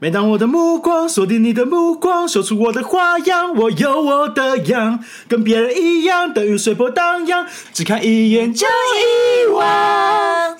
[0.00, 10.58] 每当我的目光锁定你的目光，说出我的花样，我有我的样，跟别人一样，等于随波荡漾，只看一眼就遗忘。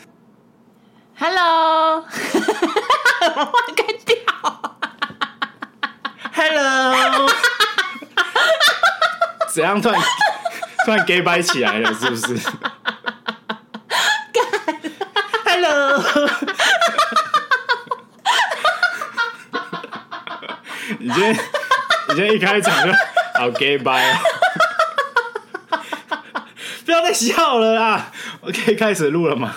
[1.18, 2.06] Hello，
[3.20, 3.52] 我忘
[4.06, 4.16] 掉。
[6.32, 7.28] Hello，
[9.52, 10.00] 怎样突然
[10.84, 12.38] 突然 gay 掰起来了，是不是
[15.44, 16.02] ？Hello。
[20.98, 21.32] 你今天，
[22.08, 22.92] 你今天一开场就
[23.38, 24.16] 好 gay 掰哦！
[26.84, 28.10] 不要再笑了啦！
[28.40, 29.54] 我可以开始录了吗？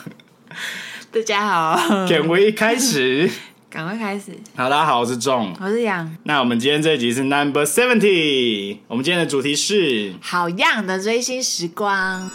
[1.12, 3.30] 大家好，点位开始，
[3.72, 4.38] 赶快开始。
[4.56, 6.16] 好，大家好，我是仲，我是杨。
[6.24, 12.30] 那我们今天这一集是 Number Seventy，我们今天的主题是好样的追星时光。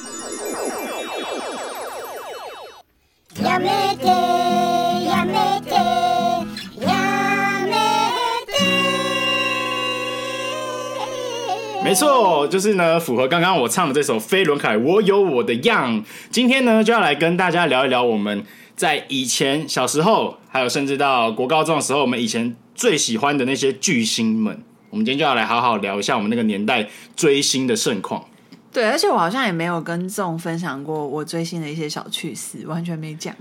[11.93, 16.03] 没错，就是呢，符合刚刚我唱的这首飞轮海，我有我的样。
[16.31, 18.43] 今天呢，就要来跟大家聊一聊我们
[18.75, 24.59] 在以前小时候，还有甚至到国高中的时候，我们以前最喜欢的那些巨星们。
[24.89, 28.25] 我们今天就要来好好聊一下我们那个年代追星的盛况。
[28.73, 33.37] 对，而且我好像也没有跟众分享过我追星的一些小趣事，完全没讲。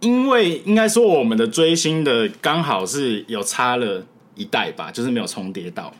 [0.00, 5.94] 因为应该说我们的追星的刚好是有差了一代吧，就是没有重叠到。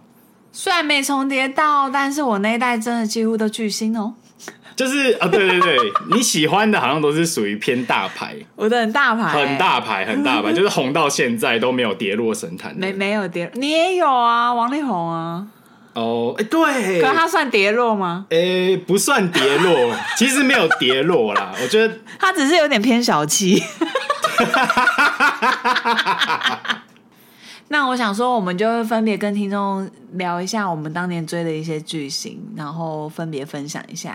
[0.53, 4.15] 虽然没重叠到，但是我那一代真的几乎都巨星哦。
[4.75, 5.77] 就是啊，对对对，
[6.11, 12.75] 你喜欢的好像都是属于偏大牌，我的很大牌，很大牌，很大牌， 就是红到现在都没有跌落神坛。
[12.77, 15.47] 没没有跌，你也有啊，王力宏啊。
[15.93, 18.25] 哦，哎，对，可是他算跌落吗？
[18.31, 21.53] 哎，不算跌落， 其实没有跌落啦。
[21.63, 23.63] 我觉得他只是有点偏小气。
[27.73, 34.15] 那我想说，我们就会分别跟听众聊一下我们当年追的一些巨星，然后分别分享一下。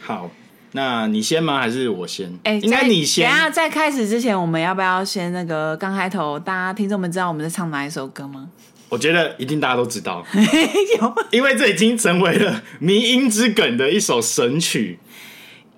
[0.00, 0.28] 好，
[0.72, 1.60] 那你先吗？
[1.60, 2.28] 还是我先？
[2.42, 3.24] 哎、欸，应该你先。
[3.30, 6.36] 等下在开始之前，我们要不要先那个刚开头？
[6.36, 8.48] 大家听众们知道我们在唱哪一首歌吗？
[8.88, 10.26] 我觉得一定大家都知道，
[11.00, 14.98] 有，因为这已经成为了迷音之梗的一首神曲，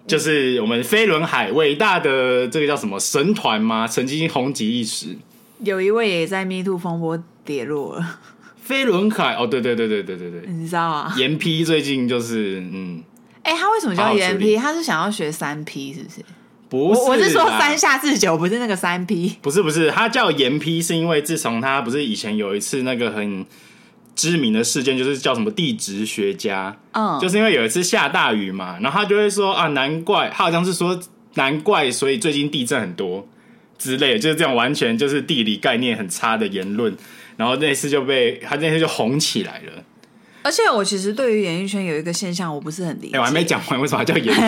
[0.06, 3.86] 就是我们飞轮海伟大的这个叫什么神团吗？
[3.86, 5.08] 曾经红极一时。
[5.64, 8.18] 有一位也在 Me Too 风波跌落了，
[8.62, 11.14] 飞轮海哦，对对对对对对对，你知道啊？
[11.16, 13.02] 严 P 最近就是嗯，
[13.42, 14.56] 哎、欸，他为什么叫严 P？
[14.56, 16.16] 他是想要学三 P 是不是？
[16.68, 19.36] 不是，我是说三下四九，不是那个三 P。
[19.40, 23.46] 不是不是，他叫严 P 是因为自从他不是以前有一次那个很
[24.14, 31.00] 知名的事件，就是叫什么地质学家，嗯，就是因为有一次下大雨嘛，然后他就会说啊，难怪他好像是说
[31.34, 33.26] 难怪，所以最近地震很多。
[33.78, 36.94] 之类就是这样，完全就是地理概念很差的言论，
[37.36, 39.84] 然后那次就被他那次就红起来了。
[40.42, 43.14] 而且我其实对于演艺圈有一个现象，我不是很理解。
[43.14, 44.40] 欸、我还没讲完，为什么叫演艺？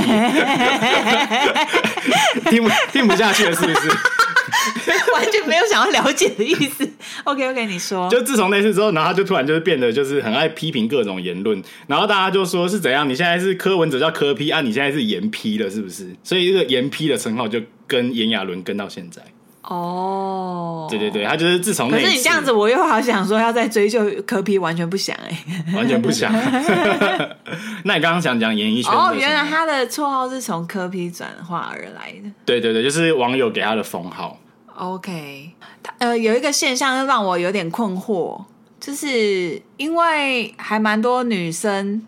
[2.51, 3.89] 听不听不下去了，是不是？
[5.15, 6.89] 完全没有想要了解的意思。
[7.25, 8.09] OK OK，你说。
[8.09, 13.09] 就自从那次之后，然后他就突然就是变得就是很爱批评各种言论，然后大家就说是怎样？
[13.09, 14.61] 你现在是柯文哲叫柯批啊？
[14.61, 16.09] 你现在是严批了，是不是？
[16.23, 19.21] 所以这个严批的称号就跟炎亚纶跟到现在。
[19.63, 21.99] 哦，对对对，他就是自从那。
[21.99, 26.33] 可是你这样子，我又好想说要再追究柯 P，完全不想哎、欸， 完全不想。
[27.85, 28.93] 那你刚刚想讲演艺圈？
[28.93, 32.31] 哦，原来他的绰号是从柯 P 转化而来的。
[32.47, 34.39] 对对对，就是网友给他的封号。
[34.75, 35.51] OK，
[35.83, 38.43] 他呃有一个现象让我有点困惑，
[38.81, 42.01] 就是因为还蛮多女生，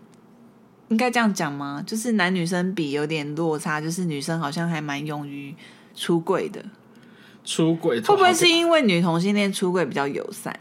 [0.89, 1.83] 应该这样讲吗？
[1.85, 5.53] 就是男女生比有点落差，就是女生好像还蛮勇于
[5.95, 6.63] 出柜的。
[7.45, 10.57] 出轨会不会是因为女同性恋出轨比较友善？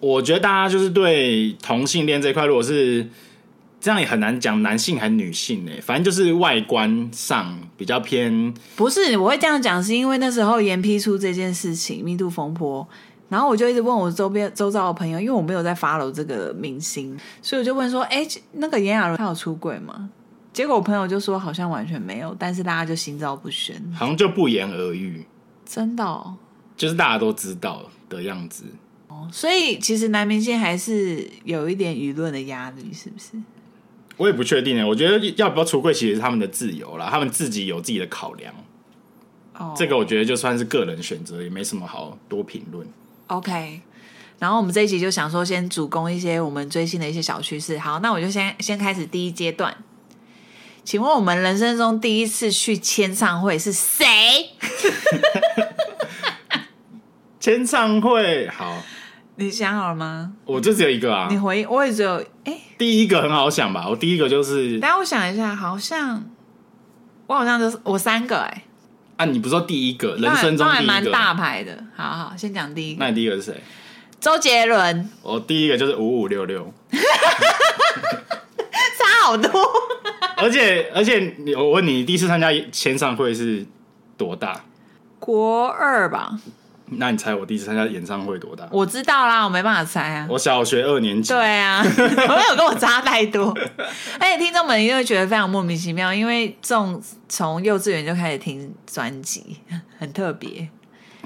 [0.00, 3.08] 我觉得大家就是对同性恋这一块，如果是
[3.80, 5.72] 这样，也很难讲男性还是女性呢？
[5.80, 8.52] 反正就是外观上比较偏。
[8.74, 12.86] 不是，我会这样讲，是因为那时候严批出这件事情，Me Too 风波，
[13.28, 20.10] 然后我就一直问我周边周遭的朋友，因为我没有在 follow 这个明星，所以我就问说：“哎，那个炎亚纶他有出柜吗？”
[20.52, 25.26] 结果我朋友就说：“好像完全没有。”但是大家就心照不宣，好像就不言而喻。
[25.64, 26.36] 真的哦，
[26.76, 28.64] 就是大家都知道的样子
[29.08, 33.32] 哦，所以其实男明星还是有一点舆论的压力，是不是？
[34.16, 34.86] 我也不确定呢。
[34.86, 38.54] 我觉得要不要出柜其实是他们的自由啦，他们自己有自己的考量。
[39.58, 42.86] 哦，这个我觉得就算是个人选择，也没什么好多评论。
[43.28, 43.80] OK，
[44.38, 47.78] 然后我们这一集就想说，先主攻一些我们追星的一些小趋势。
[47.78, 49.76] 好，那我就先先开始第一阶段。
[50.84, 54.06] 请问我们人生中第一次去签唱会是谁？
[57.40, 58.80] 签唱会好，
[59.34, 60.32] 你想好了吗？
[60.44, 61.26] 我就只有一个啊。
[61.28, 62.14] 你回应，我也只有
[62.44, 62.52] 哎。
[62.52, 63.88] 欸、第一个很好想吧？
[63.88, 66.24] 我第一个就是，等下我想一下，好像
[67.26, 68.62] 我好像就是我三个哎、欸。
[69.16, 71.82] 啊，你不是说第一个，人生中第一个，还蛮大牌的。
[71.96, 73.00] 好好，先讲第一个。
[73.00, 73.62] 那你第一个是谁？
[74.20, 75.08] 周杰伦。
[75.22, 76.72] 我第一个就是五五六六。
[78.98, 79.50] 差好多。
[80.36, 83.64] 而且而且，我问你，第一次参加签唱会是
[84.18, 84.64] 多大？
[85.18, 86.38] 国二吧。
[86.88, 88.68] 那你猜我第一次参加演唱会多大？
[88.70, 90.26] 我知道啦，我没办法猜啊。
[90.30, 91.32] 我小学二年级。
[91.32, 93.52] 对啊， 没有跟我差太多。
[94.20, 99.56] 而且听众们一定会觉得非常莫名其妙，因为这种从幼稚园就开始听专辑，
[99.98, 100.68] 很特别。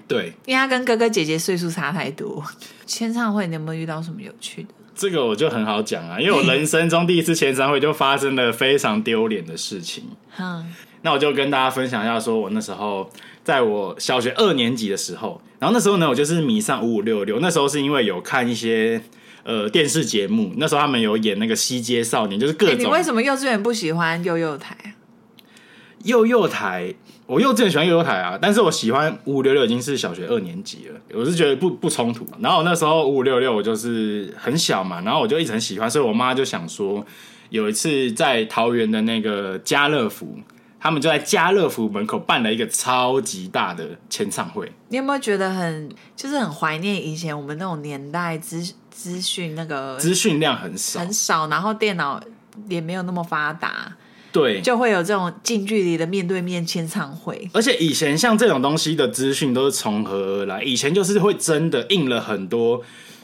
[0.08, 2.42] 对，因为他跟哥哥姐姐岁数差太多。
[2.86, 4.68] 签唱会你有没有遇到什么有趣的？
[4.94, 10.04] 这个我就很好讲啊，因为我人生中第一次签唱会就发生了非常丢脸的事情。
[10.38, 10.72] 嗯，
[11.02, 13.10] 那我就跟大家分享一下，说我那时候。
[13.42, 17.40] 在我小学二年级的时候，然后那时候呢，我就是迷上五五六六。
[17.40, 19.00] 那时候是因为有看一些
[19.42, 22.76] 呃电视节目，那时候他们有演那个《西街少年》，就是各种。
[22.76, 24.76] 欸、你为什么幼稚园不喜欢幼幼台？
[26.04, 26.94] 幼幼台，
[27.26, 32.26] 我幼稚园喜欢幼幼台啊，但是我喜欢五五六六已经是小学二年级了，我是觉得不不冲突。
[32.40, 37.04] 然后那时候五五六六我就是很小嘛，然后我就一直很喜欢，所以我妈就想说，
[37.50, 40.38] 有一次在桃园的那个家乐福。
[40.80, 44.72] 他们就在家乐福门口办了一个超级大的签唱会。
[44.88, 52.18] 你有没有觉得很就是很怀念以前我们那种年代资资讯那个资讯量很少很少，然后电脑
[52.68, 53.94] 也没有那么发达，
[54.32, 57.48] 对，就会有这种近距离的面对面签唱会。
[57.52, 60.62] 而且以前像这种东西的资讯都是从何而来？
[60.62, 62.82] 以前就是会真的印了很多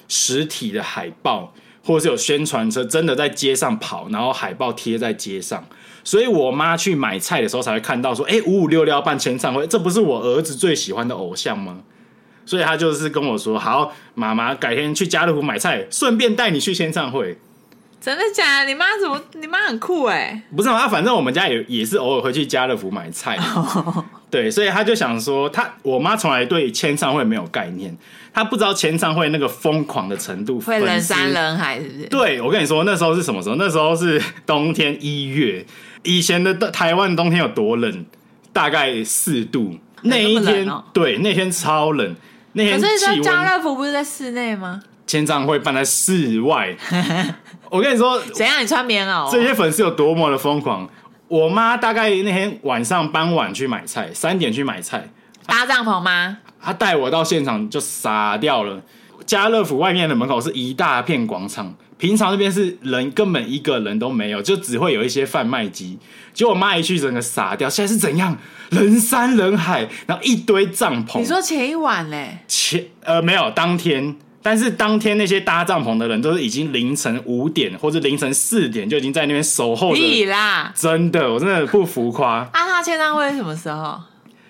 [0.08, 5.64] 实体的海报，或者是有宣传车真的在街上跑，然后海报贴在街上。
[6.06, 11.80] 所以我妈去买菜的时候才会看到说，哎，五五六六要办签唱会，这不是我儿子最喜欢的偶像吗？
[12.44, 17.36] 所以她就是跟我说，好，妈妈改天去家乐福买菜，顺便带你去签唱会。
[18.00, 18.68] 真的假的？
[18.68, 19.20] 你妈怎么？
[19.34, 20.42] 你妈很酷哎！
[20.54, 23.36] 不是嘛，反正我们家也也是偶尔会去家乐福买菜。
[24.30, 27.96] 对，所以她就想说，她我妈从来对签唱会没有概念，
[28.32, 32.06] 她不知道签唱会那个疯狂的程度，会人山人海，是不是？
[32.06, 33.56] 对，我跟你说，那时候是什么时候？
[33.56, 35.64] 那时候是冬天一月。
[36.02, 38.04] 以前的台湾冬天有多冷？
[38.52, 39.78] 大概四度。
[40.02, 42.14] 那一天，哦、对，那天超冷。
[42.52, 44.80] 那天可是在家乐福不是在室内吗？
[45.06, 46.76] 签唱会办在室外。
[47.70, 48.62] 我跟你说，怎样？
[48.62, 49.30] 你穿棉袄？
[49.30, 50.88] 这些粉丝有多么的疯狂？
[51.28, 55.10] 我妈大概那天晚上傍晚去买菜，三点去买菜，
[55.46, 56.38] 搭帐篷吗？
[56.62, 58.80] 她带我到现场就傻掉了。
[59.24, 61.74] 家乐福外面的门口是一大片广场。
[61.98, 65.98] 平常那边是人根本一个人都没有，就只会有一些贩卖机。
[66.34, 67.68] 结果我妈一去，整个傻掉。
[67.70, 68.36] 现在是怎样？
[68.70, 71.18] 人山人海，然后一堆帐篷。
[71.20, 72.38] 你说前一晚嘞？
[72.46, 74.14] 前呃没有，当天。
[74.46, 80.00] 但是当天那些搭帐篷的人都是已经凌晨五点或者凌晨四点就已经在那边守候着。
[80.00, 80.72] 屁啦！
[80.72, 82.34] 真的，我真的不浮夸。
[82.34, 83.98] 啊，他签唱会是什么时候？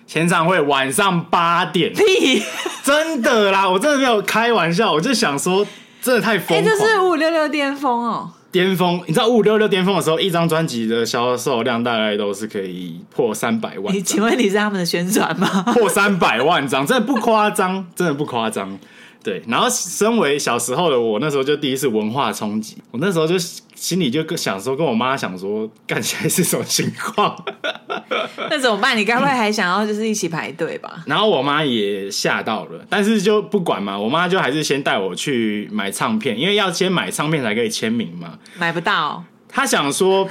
[0.05, 1.91] 签唱会晚上八点。
[1.91, 2.43] 屁！
[2.83, 5.65] 真的啦，我真的没有开玩笑，我就想说。
[5.99, 6.59] 真的太疯狂！
[6.59, 8.29] 哎，这是五五六六巅峰哦！
[8.51, 13.93] 巅峰，你知道五五六六巅峰的时候，一张专辑的销售量大概都是可以破三百万。
[13.93, 15.63] 你请问你是他们的宣传吗？
[15.73, 18.77] 破三百万张，真的不夸张，真的不夸张。
[19.23, 23.35] 对，然后身为小时候的我，那时候就第一次文化冲击，我那时候就
[23.75, 27.35] 心里就想说，跟我妈想说，干起来是什么情况？
[28.49, 28.97] 那怎么办？
[28.97, 31.03] 你该不会还想要就是一起排队吧？
[31.07, 38.39] 然后我妈也吓到了，但是就不管嘛，我妈就还是先带我去买唱片，因为要先买唱片才可以签名嘛。
[38.57, 40.29] 买不到，她想说，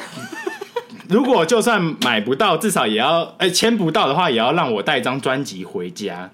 [1.09, 6.31] 如果就算买不到，至少也要哎签不到的话，也要让我带一张专辑回家。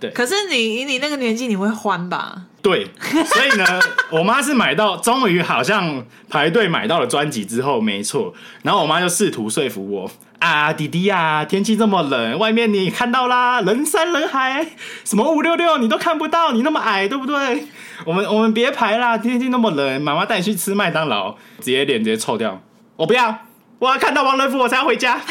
[0.00, 2.42] 对，可是你你那个年纪你会欢吧？
[2.62, 3.80] 对，所以呢，
[4.10, 8.34] 我妈是买到，终于好像排队买到了专辑之后，没错。
[8.62, 14.66] 然后我妈就试图说服我啊，弟弟啊，天气这么冷，外面你看到啦，人山人海，
[15.04, 17.66] 什么五六六你都看不到，你那么矮，对不对？
[18.06, 22.60] 我们我们别排啦，天气那么冷，妈妈带你去吃麦当劳，直接脸直接臭掉，
[22.96, 23.34] 我不要，
[23.78, 25.20] 我要看到王仁甫我才要回家。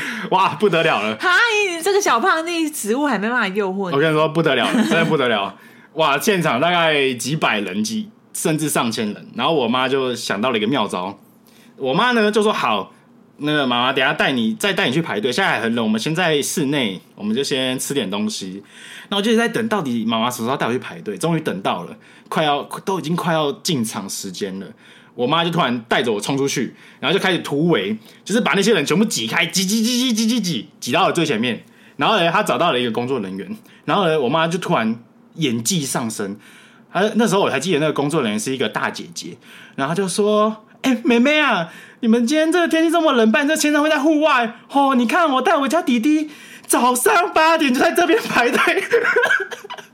[0.30, 1.16] 哇，不得了了！
[1.16, 1.30] 哈，
[1.70, 3.96] 你这个小胖那食物还没办法诱惑你。
[3.96, 5.54] 我跟你说，不得了了，真的不得了！
[5.94, 9.26] 哇，现场大概几百人，几甚至上千人。
[9.34, 11.18] 然后我妈就想到了一个妙招，
[11.76, 12.92] 我妈呢就说：“好，
[13.38, 15.32] 那个妈妈，等下带你再带你去排队。
[15.32, 18.62] 现在还很冷，我们先在室内，我们就先吃点东西。”
[19.08, 21.16] 那我就在等，到底妈妈什么时候带我去排队？
[21.16, 21.96] 终于等到了，
[22.28, 24.66] 快要都已经快要进场时间了。
[25.16, 31.64] 我妈就突然带着我冲出去，然后就开始突围，就是把那些人全部挤开，挤挤挤挤挤挤挤，挤到了最前面。
[31.96, 33.56] 然后呢，她找到了一个工作人员，
[33.86, 35.02] 然后呢，我妈就突然
[35.36, 36.36] 演技上升。
[36.92, 39.38] 她那时候我还记得那个工作人员是一个大姐姐，
[39.74, 44.94] 然后就说：“哎、妹妹啊，你们今天这个天气这么冷，办这签唱会在户外哦。
[44.94, 46.30] 你看我带我家弟弟
[46.66, 48.58] 早上八点就在这边排队。”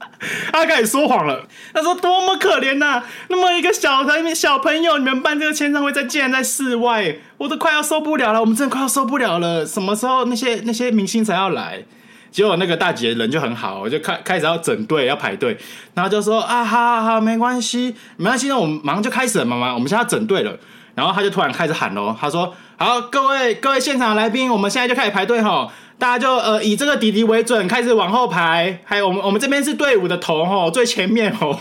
[0.52, 1.46] 他开始说谎了。
[1.74, 8.40] 他说：“多么可怜呐、那么一个小孩小朋友，你们办这个签唱会，在竟然在室外，我都快要受不了了。
[8.40, 9.66] 我们真的快要受不了了。
[9.66, 11.82] 什么时候那些那些明星才要来？”
[12.30, 15.54] 结果那个大姐人就很好，我就开开始要整队要排队，
[15.92, 20.56] 然后就说：“啊，好好好，没关系，没关系，那我们马上就开始了，妈妈，我们现在要整队了。”
[20.94, 25.68] 然后他就突然开始喊喽，他说：“好，各位各位现场来宾，我们现在就开始排队哈。”
[26.02, 28.80] 大家就呃以这个弟弟为准，开始往后排。
[28.82, 31.56] 还有我们我们这边是队伍的头吼，最前面吼，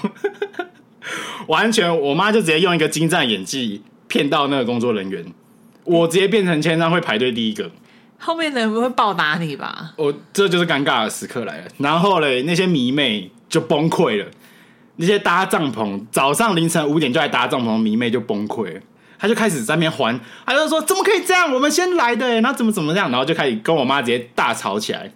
[1.45, 5.23] 完全我妈就直接用一个精湛演技骗到那个工作人员，
[5.83, 7.69] 我直接变成签唱会排队第一个。
[8.17, 9.91] 后面的人不会报答你吧？
[9.95, 11.65] 我这就是尴尬的时刻来了。
[11.77, 14.25] 然后嘞，那些迷妹就崩溃了，
[14.95, 18.81] 那些搭帐篷早上凌晨五点就来搭帐篷迷妹就崩溃了。
[19.21, 21.53] 他就开始在那边还，他就说怎么可以这样？
[21.53, 23.11] 我们先来的，然后怎么怎么样？
[23.11, 25.11] 然后就开始跟我妈直接大吵起来。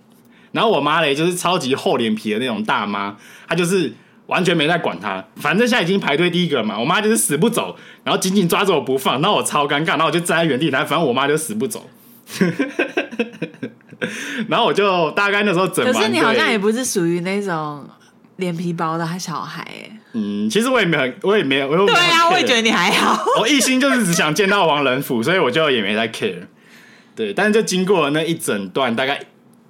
[0.51, 3.91] 然后我妈嘞，就是超级厚脸皮的那种大妈，她就是
[4.27, 5.25] 完全没在管他。
[5.37, 9.19] 反正现在已经排队第一个了嘛，我妈就是死不走，然后紧紧抓着我不放。
[9.21, 11.89] 然后我超尴尬，然后我就站在原地，然后反正我妈就死不走。
[14.47, 17.89] 然后我就大概那时候整完，可是你好像也不是属于那种。
[18.37, 23.21] 脸皮薄的还小孩哎，嗯，其实我也没有，我也没有，我有对啊，我也觉得你还好。
[23.37, 26.43] 我一心就是只想见到王仁甫，所以我就也没在 care。
[27.13, 29.19] 对，但是就经过了那一整段大概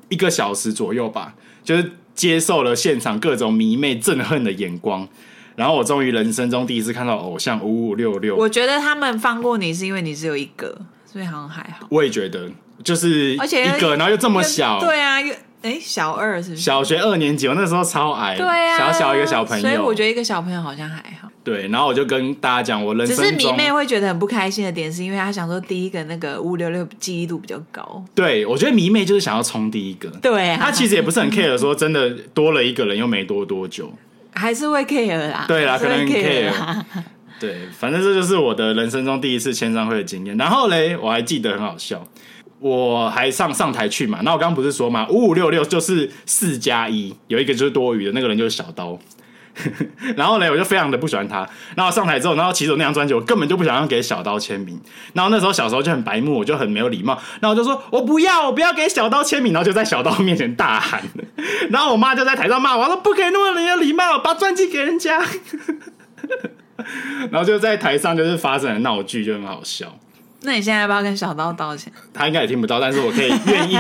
[0.10, 1.34] 一个小时左右吧，
[1.64, 5.08] 就是接受了现场各种迷妹憎恨的眼光，
[5.56, 8.36] 然后我终于人生中第一次看到偶像五五六六。
[8.36, 10.78] 我觉得他们放过你是因为你只有一个，
[11.12, 11.88] 所以好像还好。
[11.90, 12.48] 我也觉得，
[12.84, 15.34] 就是而且一个，然后又这么小，对啊，又。
[15.66, 16.62] 哎，小二是不是？
[16.62, 21.28] 小学二年级，我那时候超矮，对啊，小小一个小朋友，所以我觉得一个小朋友好像还好。
[21.44, 28.04] 对，然后我就跟大家讲，我人生中只是迷妹会觉得很不开心的点，是因为她想说第一个那个五五六六记忆度比较高。
[28.14, 30.08] 对，我觉得迷妹就是想要冲第一个。
[30.22, 33.92] 对啊，他其实也不是很 care，说真的多了一个人又没多多久，
[34.34, 35.46] 还是会 care 啦。
[35.48, 36.52] 对啦，可能 care。
[37.40, 40.38] 对，反正这就是我的人生中第一次签唱会的经验。
[40.38, 42.08] 然后嘞，我还记得很好笑。
[42.60, 44.20] 我还上上台去嘛？
[44.24, 48.98] 那我刚刚不是说嘛，五五六六就是四加一，有一个就是多余的，那个人就是小刀。
[50.18, 51.48] 然后呢，我就非常的不喜欢他。
[51.76, 54.78] 然后上台之后，然后其实那张专辑我根本就不想要给小刀签名。
[55.14, 57.14] 然后那时候小时候就很白目，我就很没有礼貌。
[57.40, 59.54] 然后我就说我不要，我不要给小刀签名。
[59.54, 61.02] 然后就在小刀面前大喊。
[61.70, 65.24] 然后我妈就在台上骂我，说不可以那么没有礼貌，把专辑给人家。
[67.32, 69.98] 然后就在台上就是发生了闹剧，就很好笑。
[70.46, 71.92] 那你现在要不要跟小刀道歉？
[72.14, 73.74] 他应该也听不到，但是我可以愿意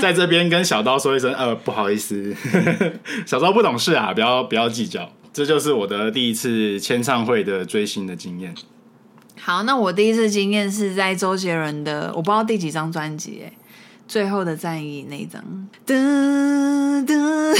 [0.00, 2.34] 在这边跟小刀说一声，呃，不好意思，
[3.24, 5.10] 小刀不懂事啊，不要不要计较。
[5.32, 8.54] 这就是我的第一次签唱会的追星的经验。
[9.40, 13.52] 好，那我第一次经验是在周杰伦的，我不知道第几张专辑，哎，
[14.06, 15.42] 最后的战役那一张。
[15.86, 15.94] 噔
[17.06, 17.58] 噔，哎，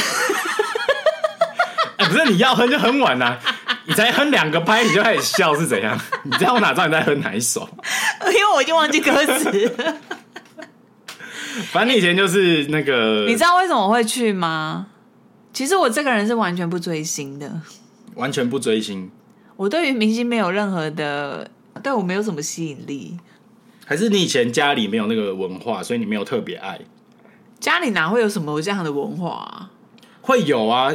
[2.12, 3.40] 不是你要哼就哼完呐、啊。
[3.86, 5.98] 你才哼两个拍，你就开始笑是怎样？
[6.22, 7.68] 你知道我哪知道你在哼哪一首？
[8.26, 9.74] 因为我已经忘记歌词。
[11.72, 14.86] 反正你以前就是那个，你知道为什么我会去吗？
[15.52, 17.60] 其实我这个人是完全不追星的，
[18.14, 19.10] 完全不追星。
[19.56, 21.50] 我对于明星没有任何的，
[21.82, 23.18] 对我没有什么吸引力。
[23.84, 26.78] 还是你以前家里没有那个文化，所以你没有特别爱？
[27.58, 29.70] 家里哪会有什么这样的文化啊？
[30.22, 30.90] 会有啊，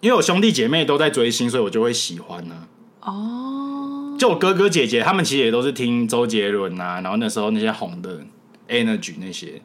[0.00, 2.66] 因为我兄弟姐妹都在追星，所以我就会喜欢呢、
[2.98, 3.12] 啊。
[3.12, 8.20] 哦，就我哥哥姐姐他们其实也都是听周杰伦啊，然后那时候那些红的
[8.68, 9.62] Energy 那些，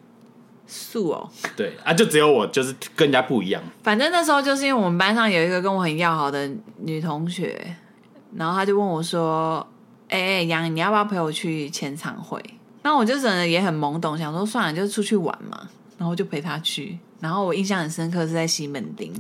[0.68, 3.62] 素哦，对啊，就只有我就是跟人家不一样。
[3.84, 6.50] 反正那时候就是因为我们班上有一个跟我很要好的
[6.84, 7.76] 女同学，
[8.36, 9.66] 然后他就问我说
[10.10, 12.42] ：“哎、欸、哎，杨，你要不要陪我去签唱会？”
[12.84, 15.68] 那我就真的也很懵懂，想说算了，就出去玩嘛，
[15.98, 16.98] 然后就陪他去。
[17.20, 19.12] 然后我印象很深刻是在西门町，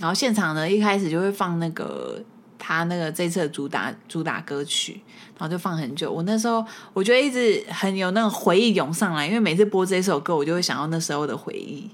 [0.00, 2.22] 然后现场呢一开始就会放那个
[2.58, 5.00] 他那个这次的主打主打歌曲，
[5.38, 6.12] 然后就放很久。
[6.12, 11.90] 我那时候我觉得一直很有那种回忆涌上来，因为每次播这首歌，我就会想到那时候的回忆。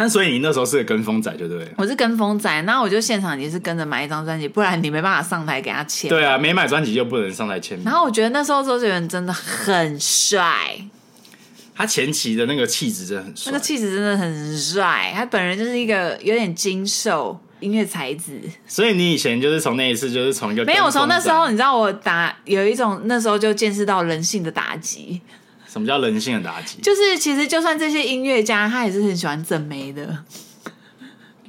[0.00, 1.68] 但所以你那时候是个跟风仔，对不对？
[1.76, 6.08] 我是跟风仔，那我就现场也是跟着买一张专辑，不然你没办法上台给他签。
[6.08, 7.84] 对啊，没买专辑就不能上台签名。
[7.84, 10.78] 然后我觉得那时候周杰伦真的很帅。
[11.78, 15.12] 他前期的那个气质真的很帅，那个气质真的很帅。
[15.14, 18.32] 他本人就是一个有点精瘦音乐才子。
[18.66, 25.20] 所以你以前就是从那一次，就是从一个没有从那时候，你知道我打有一种那时候就见识到人性的打击。
[25.68, 26.78] 什么叫人性的打击？
[26.82, 30.24] 就是其实就算这些音乐家，他也是很喜欢正妹的。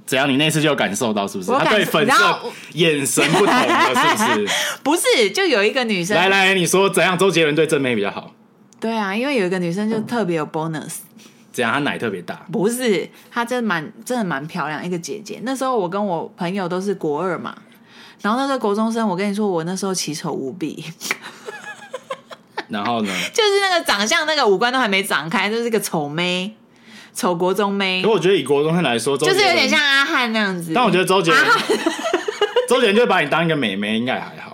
[0.05, 0.29] 怎样？
[0.29, 1.49] 你那次就有感受到是不是？
[1.51, 2.39] 他对粉色
[2.73, 4.55] 眼神不同了是不是？
[4.83, 6.15] 不是，就有一个女生。
[6.15, 7.17] 来来，你说怎样？
[7.17, 8.35] 周杰伦对正妹比较好？
[8.79, 10.97] 对啊，因为有一个女生就特别有 bonus。
[11.51, 11.73] 怎样？
[11.73, 12.45] 她奶特别大？
[12.51, 15.39] 不是，她真的蛮真的蛮漂亮，一个姐姐。
[15.43, 17.55] 那时候我跟我朋友都是国二嘛，
[18.21, 20.83] 然后那时候国中生，我跟你说，我那时候奇丑无比。
[22.69, 23.11] 然后呢？
[23.33, 26.55] 就是那个长相，那个五官都还没长开，就是个丑妹。
[27.11, 30.71] 丑国中妹，可我觉得以国中生来说，就是有点像阿汉那样子。
[30.73, 31.43] 但我觉得周杰伦，
[32.69, 34.48] 周杰伦就把你当一个美眉，应该还好，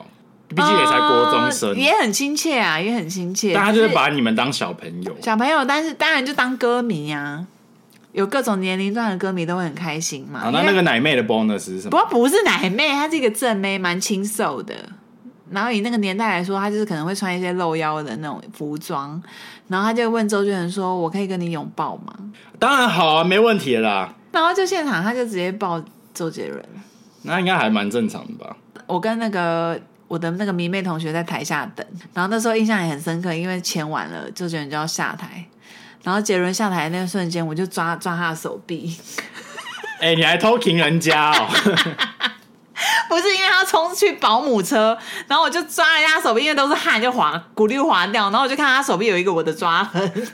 [0.56, 3.54] 毕竟也才国中生，呃、也很亲切啊，也很亲切。
[3.54, 7.46] 大家就是把你们当小朋友，小朋友，但是当然就当歌迷啊，
[8.14, 10.40] 有各种年龄段的歌迷都会很开心嘛。
[10.40, 11.92] 好，那那个奶妹的 bonus 是什么？
[11.92, 14.74] 不过不是奶妹，她是一个正妹，蛮清瘦的。
[15.52, 19.22] 然后以那个年代来说，她就是可能会穿一些露腰的那种服装。
[19.68, 22.14] 然后她就问周杰伦说：“我可以跟你拥抱吗？”
[22.58, 24.14] 当然好啊，没问题啦。
[24.32, 25.84] 然后就现场她就直接抱
[26.14, 26.64] 周杰伦，
[27.22, 28.58] 那应该还蛮正常的吧？
[28.88, 35.44] 我跟那个我的那个迷妹同学在台下等，然后那时候印象也很深刻，因为签完了周杰伦就要下台，
[36.04, 38.98] 然后杰伦下台的那个瞬间，我就抓抓他的手臂。
[40.00, 41.48] 哎、欸，你还偷听人家哦？
[43.08, 44.98] 不是因为他冲去保姆车，
[45.28, 48.30] 然后我就抓了他手臂，因为都是汗，就滑，骨溜滑掉。
[48.30, 50.32] 然后我就看他手臂有一个我的抓痕，是，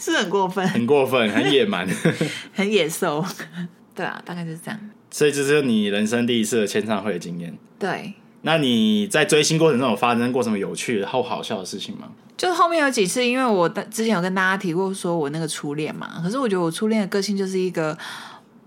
[0.12, 1.86] 是很过分，很过分，很野蛮，
[2.56, 3.24] 很野兽。
[3.94, 4.80] 对啊，大概就是这样。
[5.10, 7.56] 所以这是你人生第一次的签唱会的经验。
[7.78, 8.14] 对。
[8.42, 12.08] 那你在追星过程中有发生过什么有趣的、好好笑的事情吗？
[12.36, 16.20] 就是后面有几次，因为我之前有跟大家提过，说我那个初恋嘛。
[16.22, 17.96] 可是我觉得我初恋的个性就是一个。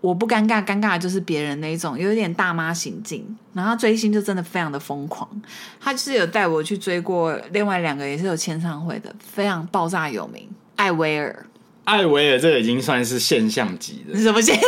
[0.01, 3.37] 我不尴尬，尴尬的就是别人那一种，有一点大妈行径。
[3.51, 5.29] 然后追星就真的非常的疯狂，
[5.77, 11.45] 他就是有带我去追过另外两个也是有签唱会的，非常爆炸有名，艾薇儿。
[11.83, 14.63] 艾薇儿这个已经算是现象级的，什么现象？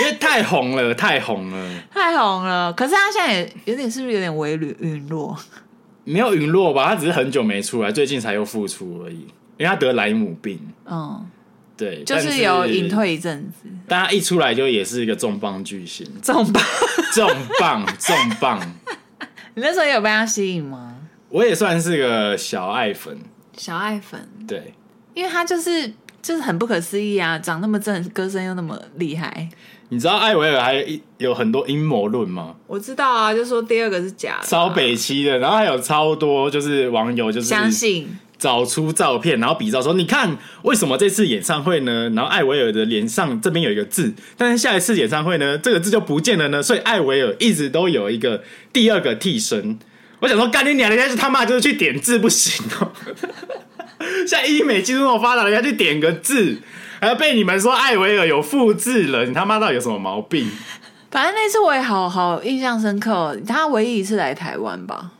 [0.00, 2.72] 因为太红了，太红了，太红了。
[2.72, 5.38] 可是他现在也有点，是不是有点微陨陨落？
[6.04, 6.90] 没有陨落吧？
[6.90, 9.26] 他只是很久没出来，最近才又复出而已。
[9.56, 10.58] 因为他得莱姆病。
[10.86, 11.26] 嗯。
[11.76, 16.62] 对，就是有隐退一阵子，但他一出来就也是一个重磅巨星，重磅，
[17.12, 17.28] 重
[17.58, 18.60] 磅， 重磅。
[19.54, 20.94] 你那时候有被他吸引吗？
[21.30, 23.18] 我也算是个小爱粉，
[23.56, 24.72] 小爱粉，对，
[25.14, 29.48] 因为他就是就是很不可思议啊，长那么正，歌声又那么厉害。
[29.90, 30.84] 你知道艾维尔还
[31.18, 32.54] 有很多阴谋论吗？
[32.66, 38.18] 我知道啊，就说第二个是假的，啊，超北七的，然后还有超多就是网友就是相信。
[38.36, 42.10] 找出照片，然后比照说：“你看，为什么这次演唱会呢？
[42.10, 46.62] 然后艾维尔的脸上这边有一个字，但是下一次演唱会呢，这个字就不见了呢。
[46.62, 49.78] 所以艾维尔一直都有一个第二个替身。
[50.18, 50.90] 我想说，干你娘！
[50.90, 52.92] 人家是他妈就是去点字不行哦。
[54.26, 56.58] 现在医美技术那么发达，人家去点个字，
[57.04, 60.50] 还要被你们说艾维尔有复制了，你他妈到底有什么毛病？
[61.10, 65.10] 反正那次我也好好印象深刻，他唯一一次来台湾吧，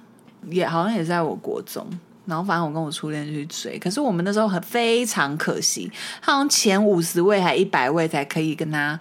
[0.48, 1.86] 也好像也在我国中。”
[2.24, 5.92] 然后反正我跟我初恋就去追，可是我们那时候很非常可惜，
[6.22, 8.98] 好像前五十位还一百位才可以跟他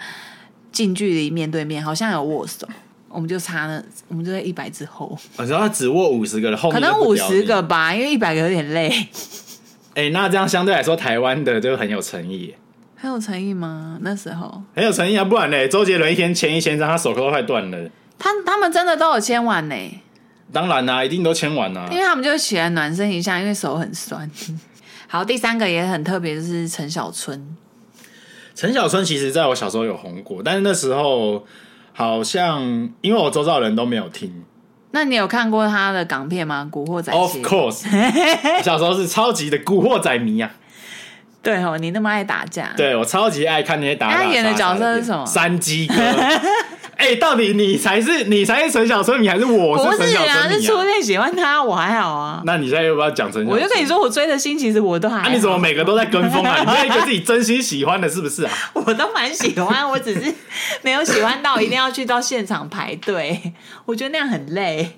[0.73, 2.67] 近距离面对面，好像有握手，
[3.07, 5.17] 我们就差了，我们就在一百之后。
[5.37, 8.89] 我知道他只握五十个了，后面可能五十个吧，因为一百个有点累。
[9.95, 12.53] 哎、欸，那这样相对来说，台湾的就很有诚意，
[13.03, 13.97] 很有诚意吗？
[13.99, 17.89] 那时候很有诚意啊，不然嘞，周杰伦一天签一千张，他手铐都快断了。
[18.17, 19.75] 他他们真的都有签完呢。
[20.53, 24.31] 当然啦、啊，一定都签完啦、啊，因为他们就喜欢暖身一下，因为手很酸。
[25.09, 27.45] 好，第三个也很特别，就是陈小春。
[28.55, 31.45] 陈小春其实在我小时候有红过，但是那时候
[31.91, 32.63] 好像
[33.01, 34.45] 因为我周遭的人都没有听。
[34.91, 36.65] 那你有看过他的港片吗？
[36.71, 37.11] 古惑仔。
[37.11, 37.83] Of course，
[38.63, 40.49] 小时候是超级的古惑仔迷啊。
[41.43, 44.17] 对哦，你那么爱打架，对我超级爱看那些打架。
[44.17, 45.25] 他演的角色是什么？
[45.25, 45.93] 山鸡哥。
[46.95, 50.29] 哎、欸，到底你才是你才是陈小春，你还是我是陈小春？
[50.29, 50.47] 啊？
[50.47, 52.41] 是初恋喜欢他，我还好啊。
[52.45, 53.57] 那你现在要不要讲陈小春？
[53.57, 55.27] 我就跟你说，我追的星其实我都还好。
[55.27, 56.59] 啊，你怎么每个都在跟风啊？
[56.63, 58.51] 你没有一个自己真心喜欢的，是不是啊？
[58.73, 60.33] 我都蛮喜欢，我只是
[60.81, 63.53] 没有喜欢到一定要去到现场排队。
[63.85, 64.97] 我觉得那样很累。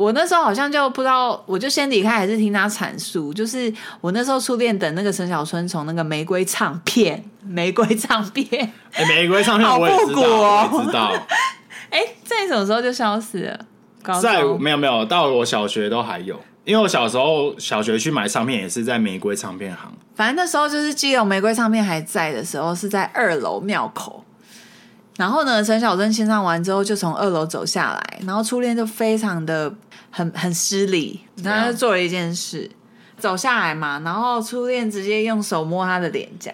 [0.00, 3.34] 我那时候好像就不知道，我就先离开，还是听他阐述。
[3.34, 11.12] 就是我那时候初恋等那个陈小春从那个玫瑰唱片，玫瑰唱片，哎、欸，玫瑰唱片我也知道，哦、我也知道。
[11.90, 13.60] 哎、欸，在什么时候就消失了？
[14.22, 19.92] 在没有没有，到我小学都还有，因为我小时候小学去买唱片也是在玫瑰唱片行。
[20.14, 24.24] 反正那时候就是基隆玫瑰唱片还在的时候，是在二楼庙口。
[25.20, 29.70] 然后呢，陈小春签唱完之后，就从二楼走下来，然后初恋就非常的
[30.10, 32.70] 很很失礼，然后他就做了一件事，
[33.18, 36.50] 走下来嘛，然后初恋直接用手摸他的脸颊，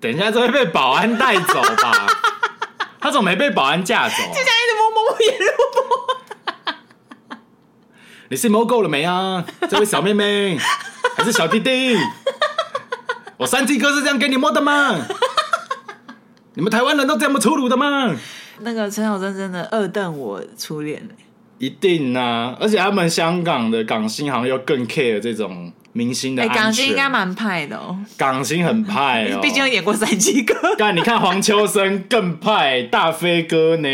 [0.00, 2.08] 等一下就会被保安带走吧？
[2.98, 4.16] 他怎么没被保安架走？
[4.16, 5.46] 就这样一直摸摸摸也摸
[5.86, 7.38] 摸。
[8.30, 9.44] 你是摸够了没啊？
[9.70, 10.58] 这位小妹妹
[11.16, 11.96] 还是小弟弟？
[13.36, 15.06] 我三弟哥是这样给你摸的吗？
[16.56, 18.16] 你们台湾人都这么粗鲁的吗？
[18.60, 21.06] 那个陈小春真的二瞪我初恋
[21.58, 22.56] 一定啊！
[22.58, 26.56] 而且他们香港的港星好像又更 care 这种明星的安全。
[26.62, 30.54] 港星应该蛮派的哦，港星很派哦， 毕竟有演过三级哥。
[30.78, 33.88] 但你看黄秋生更派，大飞哥呢？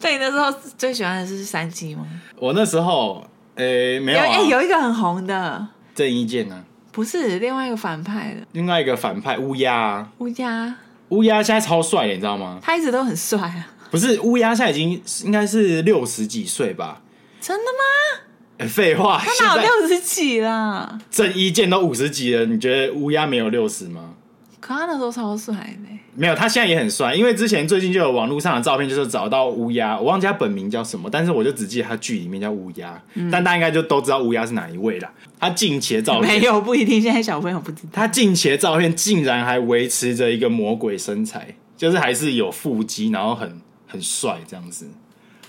[0.00, 2.04] 对，你那时候最喜欢的是三级吗？
[2.38, 5.64] 我那时候，诶，没有啊，有一个很红的
[5.94, 6.64] 郑伊健呢？
[6.90, 10.74] 不是，另外一个反派的，另外一个反派乌鸦，乌鸦。
[11.10, 12.58] 乌鸦现在超帅的，你知道吗？
[12.62, 13.68] 他一直都很帅啊。
[13.90, 17.02] 不是乌鸦，现在已经应该是六十几岁吧？
[17.40, 18.22] 真的吗？
[18.58, 20.98] 欸、废话，他哪有六十几啦？
[21.10, 24.14] 郑伊健都五十几了，你觉得乌鸦没有六十吗？
[24.60, 25.90] 可他那时候超帅的。
[26.14, 27.14] 没有，他现在也很帅。
[27.14, 33.00] 因为之前最近就有网络上的照片，就是找到乌鸦，我忘记他本名叫什么，但是我就只记得他剧里面叫乌鸦。
[33.14, 35.08] 嗯、但大家应该就都知道乌鸦是哪一位了。
[35.38, 37.90] 他近期的照片没有不一定，现在小朋友不知道。
[37.92, 44.86] 他近期的照片竟然还维持着一个魔鬼身材，就是还是有腹肌，然后很很帅这样子，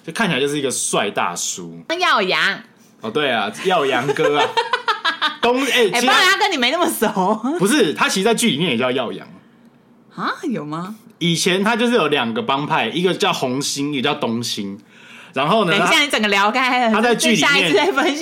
[0.06, 1.80] 就看起来就是一个帅大叔。
[2.00, 2.64] 耀阳
[3.02, 4.48] 哦，对啊，耀阳哥啊，
[5.42, 7.40] 东哎，不然他跟你没那么熟。
[7.60, 9.28] 不是，他其实，在剧里面也叫耀阳
[10.16, 10.32] 啊？
[10.44, 10.96] 有吗？
[11.20, 14.80] 以前他就是有两个帮派，一个叫红星，一个叫东星。
[15.34, 15.78] 然后呢？
[15.78, 16.92] 等一下，你整个聊开了。
[16.92, 17.74] 他在剧里面，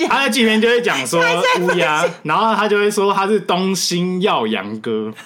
[0.08, 1.20] 他在剧里面就会讲说
[1.60, 5.12] 乌鸦，然后他就会说他是东星耀阳哥。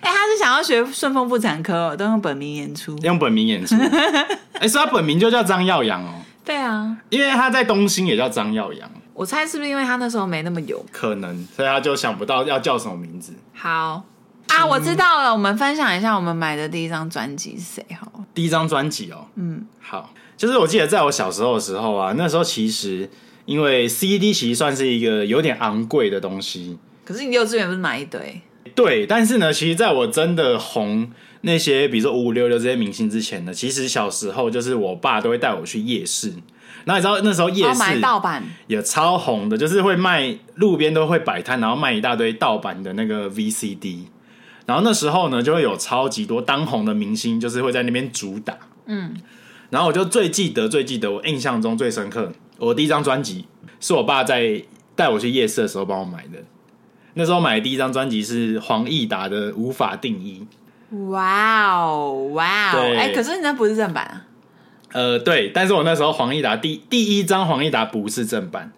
[0.00, 3.76] 哎、欸，他是想要学顺风妇产科，都用本名演出，用本名演出。
[3.76, 6.22] 哎、欸，所以他本名就叫张耀阳哦。
[6.44, 8.90] 对啊，因为他在东星也叫张耀扬。
[9.20, 10.82] 我猜是不是因为他那时候没那么有？
[10.90, 13.34] 可能，所以他就想不到要叫什么名字。
[13.52, 14.02] 好
[14.48, 15.30] 啊，我知道了。
[15.30, 17.86] 我们分享一下我们买的第一张专辑是谁？
[18.00, 19.26] 好，第一张专辑哦。
[19.34, 23.10] 嗯，好，就是我记得在我小时候的时候啊，那时候其实
[23.44, 26.78] 因为 CD 其实算是一个有点昂贵的东西。
[27.04, 28.40] 可是你幼稚园不是买一堆？
[28.74, 36.32] 对，但是呢，其实在我真的红那些，比如说五五六六这些明星之前呢，其实小时候就是我爸都会带我去夜市。
[36.84, 44.04] 然后你知道那时候夜市买盗版也超红的，就是会卖路边都会摆摊，然后卖一大堆盗版的那个 VCD。
[44.66, 48.56] 然后那时候呢，就会有超级多当红的明星，就是会在那边主打。
[48.86, 49.14] 嗯，
[49.70, 53.46] 然后我就最记得、最记得，我印象中最深刻，我第一张专辑
[53.80, 54.62] 是我爸在
[54.94, 56.38] 带我去夜市的时候帮我买的。
[57.14, 60.46] 那时候买的第一张专辑是黄义达的《无法定义》。
[61.08, 62.94] 哇哦，哇哦！
[62.96, 64.26] 哎，可是你那不是正版啊？
[64.92, 68.72] 呃，对，但是我那时候黄义达第第一张黄义达不是正版，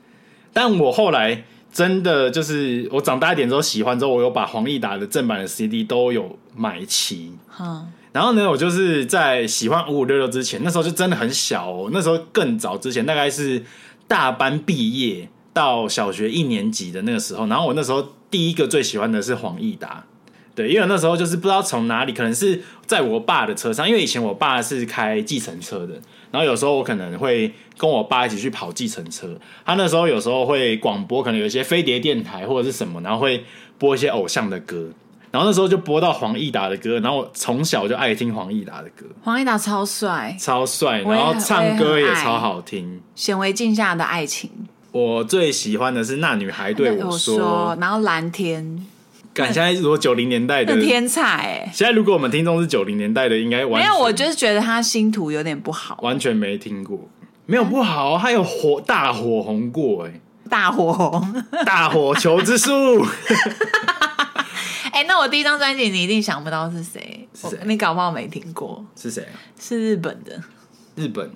[0.52, 7.32] 但我后来真的就是我长大一点之后喜欢之后，我有把黄义达的正版的 CD 都有买齐。
[7.60, 13.64] 嗯，然后呢，我就是在喜欢五五六六之前，那时候就真的很小哦，那时候更早之前，大概是
[14.06, 18.06] 大班毕业到小学一年级的那个时候，然后我那时候。
[18.32, 20.06] 第一个最喜欢的是黄义达，
[20.54, 25.94] 对，因为那时候就是不知道从哪里，可能是在我爸的车上，因为以前我爸是开计程车的，
[26.30, 29.34] 然后有时候我可能会跟我爸一起去跑计程车，
[29.64, 33.44] 他那时候有时候会广播，可能有一些飞碟电台或者是什么，然后会
[33.78, 34.90] 播一些偶像的歌，
[35.30, 44.50] 然后那时候就播到黄义达的歌，然后我从小就爱听黄义达的歌，黄义达超帅，超帅，然后唱歌也超好听，显微镜下的爱情。
[44.90, 48.86] 我最喜欢的是那女孩对我说，说然后蓝天。
[49.34, 54.02] 感现在如果九零年代的天才哎，现在如果我们听众是九零年代的，应该完全没有。
[54.02, 57.08] 我就是觉得他星途有点不好，完全没听过。
[57.46, 62.70] 没有不好，他有火大火红过哎，大火红，大火球之术。
[64.92, 67.26] 哎、欸，那我第一张专辑你一定想不到是谁？
[67.64, 68.84] 你搞不好没听过。
[68.94, 69.26] 是谁？
[69.58, 70.40] 是日本的。
[70.96, 71.30] 日本。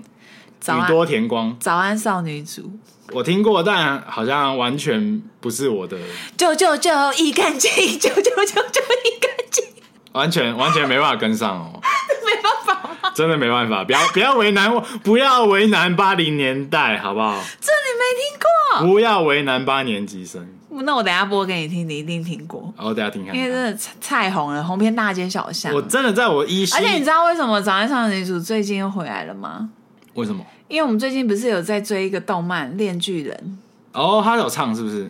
[0.68, 2.72] 宇多田光，早安少女组，
[3.12, 5.96] 我听过，但好像完全不是我的。
[6.36, 9.64] 就就就一干净，就就就就一干净，
[10.12, 11.80] 完全完全没办法跟上哦，
[12.24, 12.52] 没办
[13.00, 17.40] 法，真的没办法，不要不要为难我，不要为难八零年代，好不好？
[17.60, 20.46] 这你没听过，不要为难八年级生。
[20.68, 22.70] 那我等下播给你听，你一定听过。
[22.76, 25.72] 我等下听看，因为真的太红了，红遍大街小巷。
[25.72, 29.70] 我真的在我依稀，而且你知道为什么早安少女组最近又回来了吗？
[30.16, 30.44] 为什么？
[30.68, 33.58] 因为我们最近不是有在追一个动漫《链锯人》
[33.98, 35.08] 哦，他有唱是不是？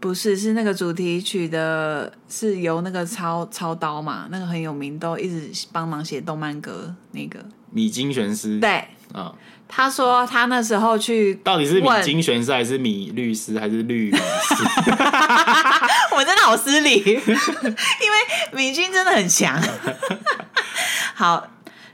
[0.00, 7.38] 不是，是那个主题曲的，是由那个操操刀嘛，那个很有名，都一直帮忙写动漫歌那个
[7.70, 8.58] 米津玄师。
[8.58, 8.70] 对，
[9.12, 9.34] 啊、哦，
[9.68, 14.16] 他说他那时候去，到底是米津玄师还是米律师还是律师？
[16.16, 18.16] 我真的好失礼，因为
[18.52, 19.60] 米津真的很强。
[21.14, 21.46] 好。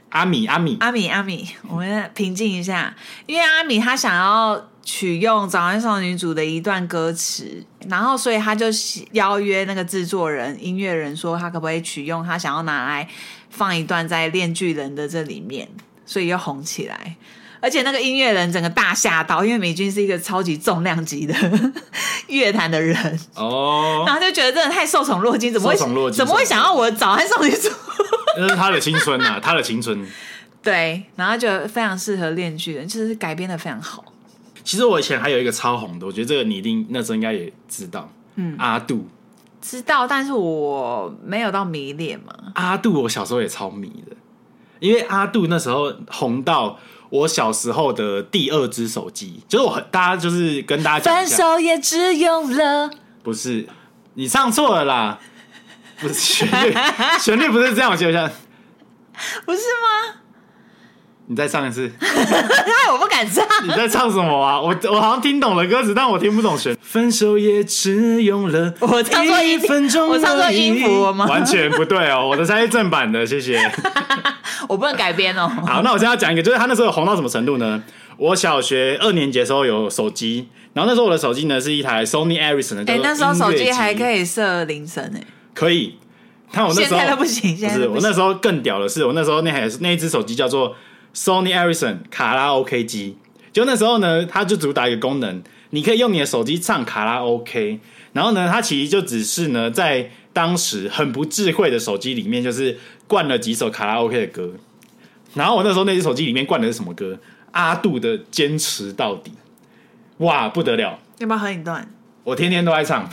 [0.09, 8.67] 阿米，阿米，阿米，阿米，我们平静一下，因为阿米他想要取用《早安少女组》的一段歌词，然后所以他就
[9.11, 13.07] 邀约那个制作人、音乐人说，他可不可以取用他想要拿来
[13.49, 15.67] 放一段在《恋巨人》的这里面，
[16.05, 17.15] 所以又红起来。
[17.59, 21.33] 而且那个音乐人整个大吓到，因为美君是一个超级重量级的
[22.27, 23.19] 乐坛的人。
[23.35, 25.75] 哦，然后就觉得真的太受宠若惊，怎么会
[26.11, 27.67] 怎么会想要我《早安少女组》？
[28.37, 30.05] 那是他的青春啊，他的青春。
[30.61, 34.03] 对，然后就非常适合练剧人，就是改编的非常好。
[34.63, 39.07] 其实我以前还有一个超红的，我觉得这个你一定那时候应该也知道，嗯，阿杜
[39.61, 42.33] 知道，但是我没有到迷恋嘛。
[42.55, 44.15] 阿杜我小时候也超迷的，
[44.79, 46.77] 因为阿杜那时候红到
[47.09, 52.91] 我小时候的第二只手机，就是我很大家就是跟大家讲，分手也只用了，
[53.23, 53.65] 不是
[54.15, 55.19] 你唱错了啦。
[55.99, 56.75] 不是旋律，
[57.19, 58.29] 旋律不是这样，我记得像，
[59.45, 60.21] 不是吗？
[61.29, 61.91] 你再唱一次，
[62.89, 63.45] 我不敢唱。
[63.63, 64.61] 你在唱什么啊？
[64.61, 66.77] 我我好像听懂了歌词，但我听不懂旋律。
[66.81, 71.25] 分手也只用了我唱错一分钟，我唱错音符吗？
[71.25, 73.59] 完全不对哦，我的才是正版的，谢谢。
[74.69, 75.51] 我不能改编哦。
[75.67, 77.83] 好，那我现在要讲一个，就是他那时候红到什么程度呢？
[78.15, 85.21] 我小学二年级的时候有手机，然后那时候我的手机呢是一台 Sony Ericsson 的，哎、欸，那时候手机还可以设铃声哎。
[85.57, 85.95] 可以，
[86.51, 87.65] 但我那时候不行，不。
[87.65, 90.75] 不是，我那时候更屌的是，我那时候那台那一只手机叫做
[91.15, 93.17] Sony Ericsson 卡拉 OK 机。
[93.51, 95.41] 就那时候呢，它就主打一个功能，
[95.71, 97.79] 你可以用你的手机唱卡拉 OK。
[98.13, 104.53] 然后呢，它其实就只是呢，在当时很不智慧的手机里面，就是灌了几首卡拉 OK 的歌。
[105.33, 107.17] 然后我那时候那只手机里面灌的是什么歌？
[107.53, 109.31] 阿杜的《坚持到底》。
[110.23, 110.99] 哇，不得了！
[111.17, 111.91] 要不要哼一段？
[112.23, 113.09] 我天天都在唱。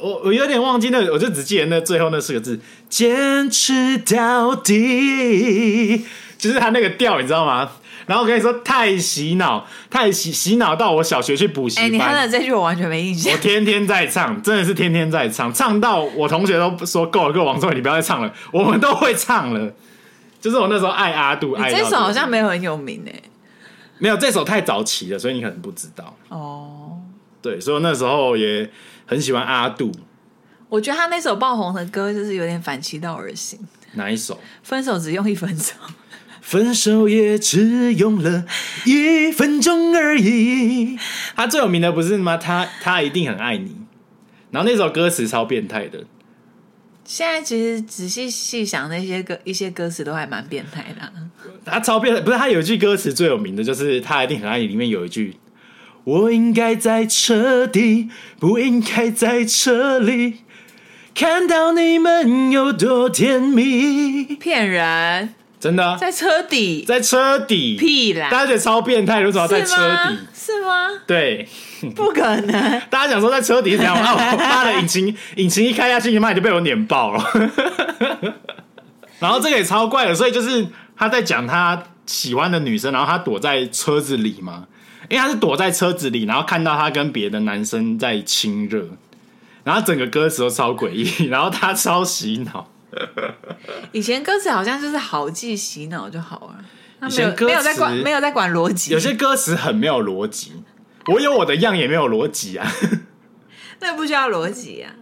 [0.00, 6.04] 我我有点忘记那，我就只记得那最后那四个字“坚持到底”，
[6.38, 7.72] 就是他那个调，你知道吗？
[8.06, 11.84] 然后我跟你说，太洗脑，太洗洗脑到我小学去补习班。
[11.84, 13.32] 哎、欸，你唱的这句我完全没印象。
[13.32, 19.72] 我天天在唱，真的是天天在唱，唱到我同学都说够了，够了，王宗伟，你不要再唱了，我们都会唱了。
[20.40, 23.22] 就是我那时候爱阿杜，爱这首好像没有很有名诶，
[23.98, 26.98] 没有这首太早期了，所以你可能不知道哦。
[27.42, 28.70] 对，所以那时候也。
[29.10, 29.90] 很喜欢阿杜，
[30.68, 33.58] 我觉得他那首爆红的歌就是有点反其道而行。
[33.94, 34.38] 哪一首？
[34.62, 35.76] 分手只用一分钟，
[36.40, 38.44] 分手也只用了
[38.84, 40.96] 一分钟而已。
[41.34, 42.36] 他最有名的不是吗？
[42.36, 43.78] 他他一定很爱你。
[44.52, 46.04] 然后那首歌词超变态的。
[47.04, 51.12] 现在其实仔细细想，那些歌一些歌词都还蛮变态的。
[51.64, 55.36] 他超变态，不是他有一句歌词最有名的就是他一定很爱你，里面有一句。
[56.04, 58.08] 我应该在车底，
[58.38, 60.38] 不应该在车里，
[61.14, 64.24] 看到你们有多甜蜜。
[64.36, 68.28] 骗人，真的在车底，在车底，屁啦！
[68.30, 70.18] 大家觉得超变态，为什么在车底？
[70.34, 70.88] 是吗？
[71.06, 71.46] 对，
[71.94, 72.80] 不可能。
[72.88, 73.94] 大家想说在车底是怎样？
[73.94, 77.22] 啊，我妈的引擎， 引擎一开下去，你妈就被我碾爆了。
[79.20, 84.64] 然后这个也超怪的，所以就是他在讲他喜欢的女生，然后他躲在车子里嘛。
[85.10, 88.86] 因为他是躲在车子里，然后看到他跟别的男生在亲热，
[89.64, 92.70] 然后整个歌词都超诡异， 然后他超洗脑。
[93.92, 100.62] 以前歌词好像就是好记洗脑就好了，以前歌词没有在管没有在管逻辑，有些歌词很没有逻辑。
[101.06, 102.70] 我有我的样也没有逻辑啊，
[103.80, 104.92] 那不需要逻辑啊。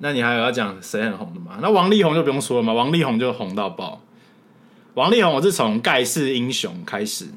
[0.00, 1.58] 那你还有要讲谁很红的吗？
[1.62, 4.02] 那王力宏就不用说了嘛，王力宏就红到爆。
[4.94, 7.28] 王力宏我是从盖世英雄开始。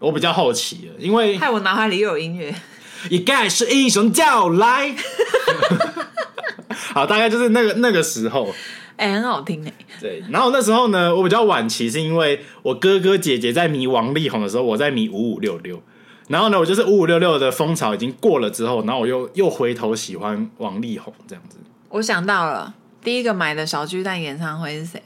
[0.00, 2.52] 我比较好奇了，因为害我脑海里又有音乐，
[3.08, 4.92] 一盖是英雄叫来，
[6.92, 8.52] 好，大概就是那个那个时候，
[8.96, 9.72] 哎、欸，很好听哎。
[10.00, 15.80] 对，然后那时候呢，我比较晚期，是因为我哥哥姐姐在迷王力宏的时候，我在迷五五六六。
[16.28, 21.58] 然后呢，我就是五五六六的风潮已经过了之后，然后我又又回头喜欢王力宏这样子。
[21.90, 22.72] 我想到了，
[23.04, 25.02] 第一个买的小巨蛋演唱会是谁？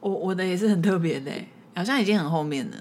[0.00, 1.30] 我我的也是很特别的，
[1.76, 2.76] 好像已经很后面了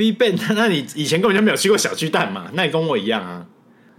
[0.00, 0.54] ，BigBang。
[0.54, 2.46] 那你以前根本就没有去过小巨蛋嘛？
[2.54, 3.44] 那你跟我一样啊。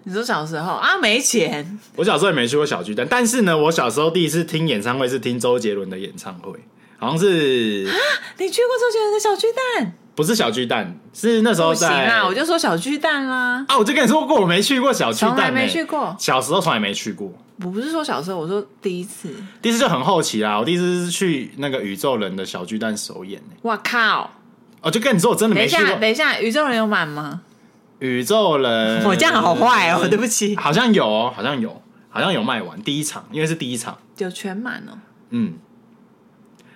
[0.04, 1.80] 你说小时候啊，没钱。
[1.96, 6.54] 我小时候也没去过小巨蛋，但是呢，我小时候第一次听演唱会是听周杰伦的演唱会，
[6.98, 7.88] 好像是。
[7.88, 7.94] 啊，
[8.40, 9.94] 你去过周杰伦的小巨蛋？
[10.16, 11.88] 不是小巨蛋，是那时候在。
[11.88, 13.64] 行啊，我就说小巨蛋啦。
[13.68, 16.16] 啊，我就跟你说过，我没去过小巨蛋，从来没去过。
[16.20, 17.32] 小时候从来没去过。
[17.64, 19.30] 我不是说小时候，我说第一次。
[19.62, 23.40] 第一次就很好奇啦，我第一次是去那个宇宙人的小巨蛋首演。
[23.62, 24.32] 哇靠！
[24.82, 25.86] 我就跟你说，我真的没去过。
[25.86, 27.42] 等一下，等一下，宇宙人有满吗？
[28.00, 30.56] 宇宙人， 我这样好坏哦， 对不起。
[30.56, 34.98] 好像有哦，好像有，好像有卖完第一场，因为是第一场，就全满哦。
[35.30, 35.54] 嗯。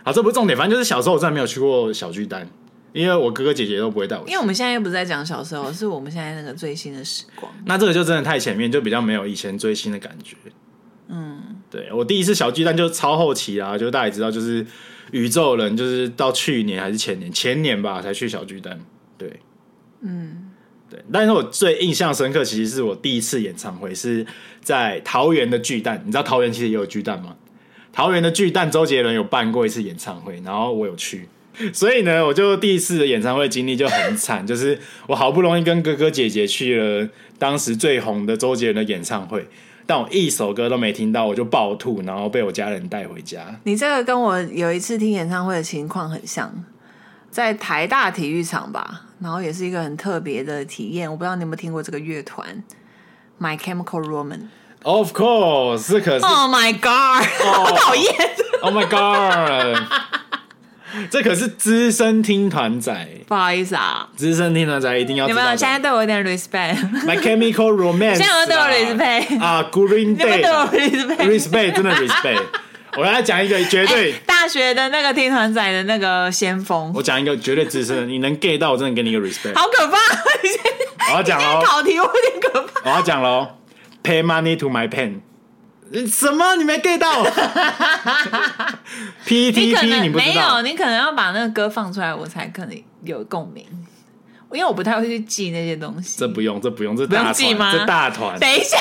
[0.03, 2.47] 好，这不是重点，反正就是小时候我真的没有去过小巨蛋，
[2.93, 4.29] 因为我哥哥姐姐都不会带我去。
[4.29, 7.51] 因为我们现在又不是在讲小时候，是我们现在那个最新的时光。
[7.65, 10.37] 那这个就真的太前面，就比较没有以前追星的感觉。
[11.07, 11.41] 嗯，
[11.71, 14.63] 对，我第一次小巨蛋就超后期啊，就大家也知道，就是
[15.15, 18.77] 宇宙人，就是到去年还是前年，前年吧才去小巨蛋。
[19.17, 19.39] 对，
[20.01, 20.51] 嗯，
[20.89, 20.99] 对。
[21.09, 24.27] 但是我最印象深刻，其实是我第一次演唱会是
[24.59, 26.03] 在桃园的巨蛋。
[26.05, 27.37] 你知道桃园其实也有巨蛋吗？
[27.93, 31.29] 桃园的巨蛋，周杰伦有办过一次演唱会，然后我有去，
[31.71, 37.07] 所以呢，我就第一次的演唱会经历就很惨， 就是我好不容易跟哥哥姐姐去了
[37.39, 39.47] 当时最红的周杰伦的演唱会，
[39.87, 43.45] 但我一首歌都没听到，我就暴吐，然后被我家人带回家。
[43.63, 46.51] 你这个跟我有一次听演唱会的情况很像，
[47.29, 51.09] 在台大体育场吧，然后也是一个很特别的体验。
[51.09, 52.63] 我不知道你有没有听过这个乐团
[53.39, 54.47] ，My Chemical Romance。
[54.83, 56.25] Of course，这可是。
[56.25, 57.25] Oh my god！
[57.43, 58.13] 好讨厌。
[58.61, 59.81] Oh my god！
[61.09, 63.07] 这可是资深听团仔。
[63.27, 65.27] 不好意思啊，资深听团仔一定要。
[65.27, 68.15] 有没有现在对我有点 respect？My Chemical Romance。
[68.21, 69.43] 现在有对我 respect？
[69.43, 70.41] 啊，Green Day。
[70.41, 71.27] 对我 respect。
[71.27, 72.43] Respect，真的 respect。
[72.97, 74.13] 我跟他讲一个绝对。
[74.25, 76.93] 大学的那个听团仔的那个先锋。
[76.95, 79.53] 我讲一个绝对资深，你能 get 到，我真的给你一个 respect。
[79.53, 79.97] 好可怕！
[81.11, 81.61] 我要讲喽。
[81.65, 82.89] 考题我有点可怕。
[82.89, 83.47] 我要讲喽。
[84.01, 85.21] Pay money to my pen，
[86.07, 86.55] 什么？
[86.55, 87.31] 你没 get 到 道？
[89.27, 93.63] 没有，你可能要把那个歌放出来，我才可能有共鸣。
[94.51, 96.17] 因为我不太会去记那些东西。
[96.17, 97.73] 这不用，这不用，这大团吗？
[97.73, 98.39] 这大团。
[98.39, 98.77] 等一下，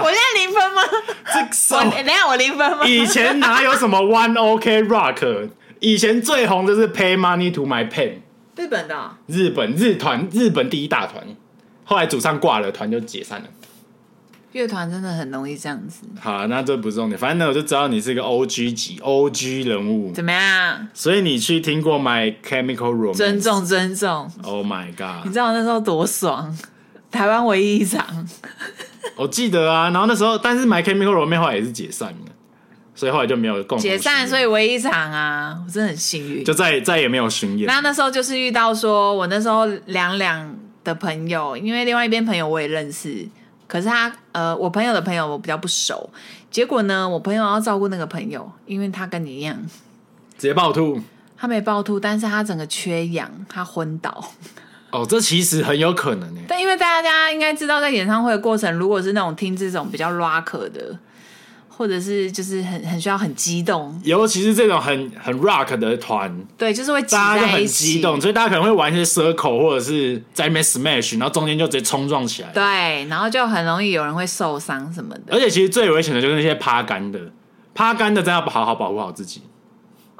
[0.00, 0.82] 我现在零分吗？
[1.26, 1.40] 这
[1.74, 2.86] 我等下我零分吗？
[2.86, 5.50] 以前哪有什么 One OK Rock？
[5.80, 8.18] 以前最红的是 Pay money to my pen，
[8.54, 11.24] 日本的，日本日团，日本第一大团。
[11.84, 13.48] 后来主唱挂了，团就解散了。
[14.52, 16.00] 乐团真的很容易这样子。
[16.20, 20.12] 好，那这不是重点，反正呢，我就知道你是一个 O G 级 O G 人物。
[20.12, 20.88] 怎么样？
[20.92, 23.14] 所以你去听过 My Chemical Romance？
[23.14, 24.30] 尊重，尊重。
[24.42, 25.24] Oh my god！
[25.24, 26.56] 你知道那时候多爽？
[27.10, 28.04] 台湾唯一一场。
[29.16, 32.32] 我记得啊，然后那时候，但是 My Chemical Romance 后来也是解散了，
[32.94, 37.66] 所以后来就没有共同解散，所以唯一一场啊，我真的很幸运，就再再也没有巡演。
[37.66, 43.28] 那那时候就是遇到说，我那时候两两的朋友，因为另外一边朋友我也认识。
[43.70, 46.10] 可是他呃，我朋友的朋友我比较不熟，
[46.50, 49.56] 结果呢，我朋友要照顾那个朋友，因为他跟你一样，
[50.36, 51.00] 直接暴吐。
[51.36, 54.32] 他没暴吐，但是他整个缺氧，他昏倒。
[54.90, 56.44] 哦，这其实很有可能诶。
[56.48, 60.98] 但因为大家应该知道，在演唱会的过程，如果是那种听这种比较 rock 的。
[61.80, 75.32] 或者是就是很很需要很激动，尤其是这种很很 rock 的团，对，就是会大家就很激动，所以大家可能会玩一些 circle 或者是在里面 smash，然后中间就直接冲撞起来，对，然后就很容易有人会受伤什么的。
[75.32, 77.18] 而且其实最危险的就是那些趴杆的，
[77.74, 79.40] 趴杆的真的要好好保护好自己。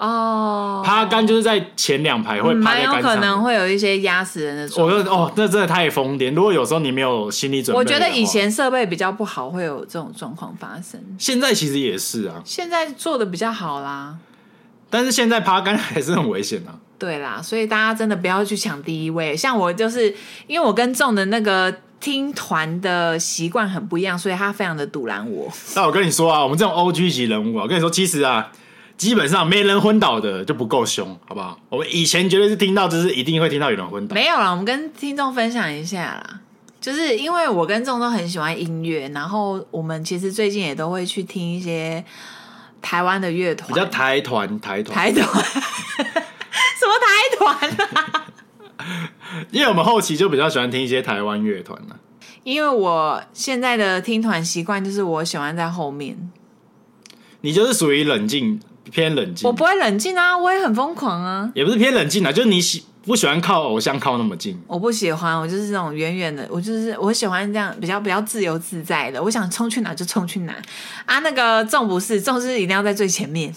[0.00, 6.34] 哦，趴杆就是在前两排会趴在杆上，蛮有可能会有一些压死人的哦，那真的太疯癫。
[6.34, 10.98] 如果有时候你没有心理准备，我觉得以前设备比较不好，会有这种状况发生。
[11.18, 14.16] 现在其实也是啊，现在做的比较好啦。
[14.88, 16.72] 但是现在趴杆还是很危险啊。
[16.98, 19.36] 对啦，所以大家真的不要去抢第一位。
[19.36, 20.14] 像我就是
[20.46, 25.52] 因为我跟众的那个听团的习惯很不一样，所以他非常的堵拦我。
[25.76, 28.50] 那我跟你说啊，我们这种 OG 级人物啊，我跟你说，其实啊。
[29.00, 31.58] 基本上没人昏倒的就不够凶，好不好？
[31.70, 34.14] 我们以前绝对是听到，就是一定会听到有人昏倒。
[34.14, 36.40] 没有啦，我们跟听众分享一下啦，
[36.82, 42.04] 就是因为我跟众都很喜欢音乐，然后我们其实最近也都会去听一些
[42.82, 45.24] 台湾的乐团，比较台团台团台团，
[46.76, 47.70] 什么台团
[48.04, 48.26] 啊？
[49.50, 51.96] 因为我们后期就比较喜欢听一些台湾乐团了。
[52.44, 56.30] 因为我现在的听团习惯就是我喜欢在后面，
[57.40, 58.60] 你就是属于冷静。
[58.90, 61.50] 偏冷静，我不会冷静啊，我也很疯狂啊。
[61.54, 64.60] 也不是偏冷静啊，就是你喜不喜欢靠偶像靠那么近？
[64.66, 69.22] 我不喜欢，我就是这种远远的，我就是我喜欢这样比较比较自由自在的。
[69.22, 70.54] 我想冲去哪就冲去哪
[71.06, 71.18] 啊。
[71.20, 73.54] 那个重不是重是一定要在最前面。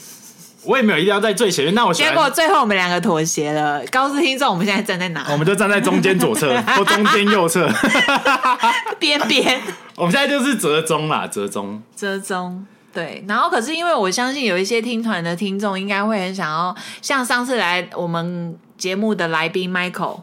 [0.66, 1.76] 我也没有一定要在最前面。
[1.76, 3.84] 那我结果最后我们两个妥协了。
[3.92, 5.28] 告诉听众，我们现在站在哪？
[5.30, 7.70] 我们就站在中间左侧 或中间右侧
[8.98, 9.60] 边边。
[9.98, 12.66] 我们现在就是折中啦，折中，折中。
[12.94, 20.22] 对，然后可是因为我相信有一些听团的听众应该会很想要，像上次来我们节目的来宾 Michael，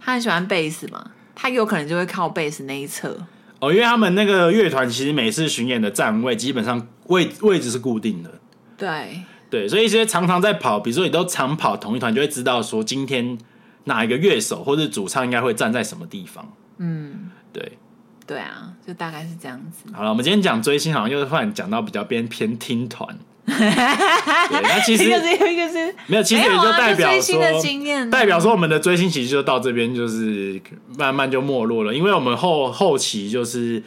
[0.00, 3.26] 他很喜欢贝斯嘛，他有可能就会靠贝斯那一侧。
[3.58, 8.30] 哦，因为他们那个乐团其实每次巡演的站位基本上位位置是固定的。
[8.76, 13.36] 对对，所以一些常常在跑，比如说你都常跑同一团，就会知道说今天
[13.84, 16.52] 哪一个乐手或者主唱应该会站在什么地方。
[16.78, 17.78] 嗯，对。
[18.26, 19.92] 对啊，就大概是这样子。
[19.94, 23.16] 好了，我们今天讲追星，好像又是忽然讲到比较偏偏听团。
[23.46, 30.60] 对，那其实一个是一个是没有，其实也就代表说，啊、代表说我们的追星其实就到这边，就是
[30.98, 31.94] 慢慢就没落了。
[31.94, 33.80] 因为我们后后期就是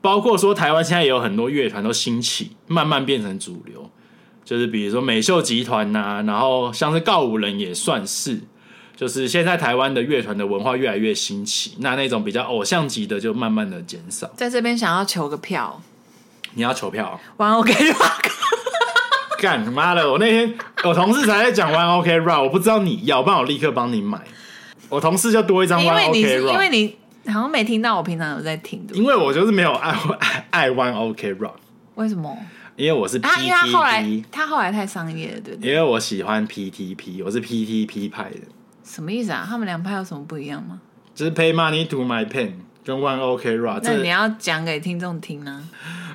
[0.00, 3.90] 包括说台湾现在也有很多乐团都兴起，慢慢变成主流。
[4.42, 8.40] 就是比如说美秀集团呐、啊，然后像是告五人也算是。
[8.96, 14.30] 就是现在台湾的乐团的文化越来越兴起，那那种比较偶像级的就慢慢的减少。
[14.36, 15.82] 在这边想要求个票，
[16.54, 18.30] 你要求票？One OK Rock，
[19.40, 20.10] 干妈的！
[20.10, 24.20] 我那天我同事才在讲 One OK Rock，我不知道你要，不然我立刻帮你买。
[24.88, 26.96] 我同事就多一张 One OK Rock，因为你
[27.32, 28.94] 好像没听到我平常有在听的。
[28.94, 31.54] 因为我就是没有爱爱爱 One OK Rock，
[31.96, 32.36] 为什么？
[32.76, 35.70] 因为我是 PTP，啊，因为他后来他后来太商业了，对不对？
[35.70, 38.38] 因为我喜欢 PTP，我是 PTP 派的。
[38.84, 39.46] 什么意思啊？
[39.48, 40.80] 他们两派有什么不一样吗？
[41.14, 42.52] 就是 Pay Money to My Pen
[42.84, 43.80] 跟 One OK Rock。
[43.82, 45.66] 那你要讲给听众听呢？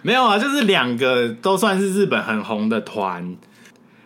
[0.01, 3.35] 没有啊，就是两个都算是日本很红的团。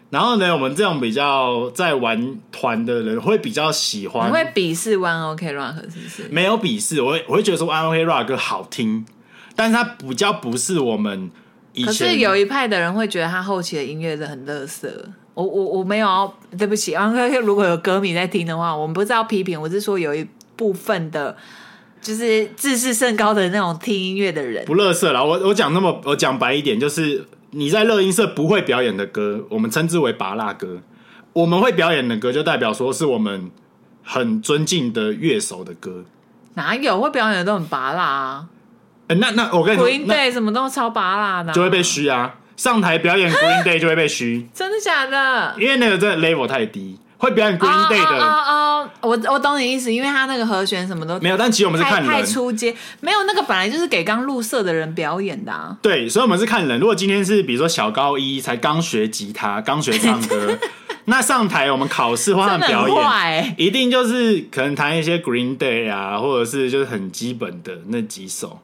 [0.09, 4.29] 然后呢，我们这种比较在玩团的人会比较喜欢。
[4.29, 6.27] 你会鄙视 One OK Rock 是不是？
[6.29, 9.03] 没有鄙视，我会我会觉得说 One OK Rock 好听，
[9.55, 11.31] 但是它比较不是我们
[11.73, 11.87] 以前。
[11.87, 14.87] 可是有一派的人会觉得他后期的音乐是很垃圾。
[15.33, 16.95] 我我我没有要，对不起，
[17.43, 21.35] 如果有歌迷在听的话，我们不是要批评，我是说有一部分的，
[22.01, 25.23] 就是自视甚高的那种听音乐的人，不乐色啦。
[25.23, 30.81] 我我讲那么，我讲白一点，就是你在乐音社不会表演的歌，我们称之为拔蜡歌；
[31.33, 33.49] 我们会表演的歌，就代表说是我们
[34.03, 36.03] 很尊敬的乐手的歌。
[36.55, 38.47] 哪有会表演的都很拔蜡啊？
[39.07, 42.35] 欸、那那我跟你说，Green Day 什么都超拔蜡的，就会被虚啊。
[42.63, 45.53] 上台表演 Green Day 就会被嘘，真的假的？
[45.59, 48.25] 因为那个真的 level 太低，会表演 Green Day 的。
[48.25, 51.35] 哦哦，我我懂你意思，因为他那个和弦什么都没有。
[51.35, 55.75] 但其实我们是看人，太出街，没有那个本来就是给刚入社的人表演的啊。
[55.81, 56.79] 对，所以我们是看人。
[56.79, 60.57] 如果今天是比如说小高一才刚学吉他、刚学唱歌，
[61.03, 68.61] 那上台我们考试或者表演，欸、一定就是可能弹一些 Green Day 啊，或者是就是很基本的那几首。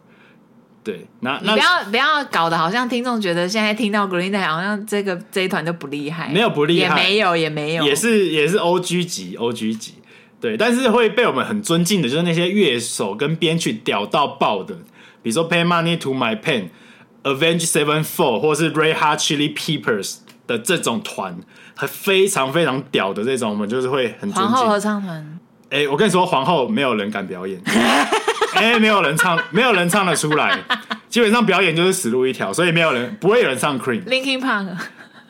[0.90, 9.94] 对，那那不要不要搞得好像听众觉得现在听到 Green Day 好像这个这一团就不厉害，没有不厉害，也没有也没有，也是也是 O G 级 O G 级，
[10.42, 14.74] 对，但是会被我们很尊敬的，就是那些乐手跟编曲屌到爆的，
[15.22, 16.70] 比如说 Pay Money to My Pen、
[17.22, 20.16] Avenged Sevenfold 或是 Red Hot Chili Peppers
[20.48, 21.38] 的这种团，
[21.76, 24.44] 还非常非常屌的这种，我们就是会很尊敬。
[24.44, 27.62] 皇后合唱团，哎，我跟你说，皇后没有人敢表演。
[28.60, 30.60] 哎、欸，没有人唱，没有人唱得出来。
[31.08, 34.04] 基本上表演就是死路一条，所以没有人不会有人唱 Cream。
[34.04, 34.68] Linkin Park，